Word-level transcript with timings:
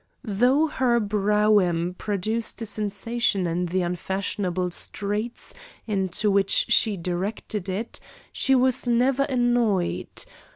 Though 0.23 0.65
her 0.65 0.99
brougham 0.99 1.93
produced 1.95 2.59
a 2.59 2.65
sensation 2.65 3.45
in 3.45 3.67
the 3.67 3.83
unfashionable 3.83 4.71
streets 4.71 5.53
into 5.85 6.31
which 6.31 6.65
she 6.69 6.97
directed 6.97 7.69
it, 7.69 7.99
she 8.33 8.55
was 8.55 8.87
never 8.87 9.25
annoyed. 9.25 10.25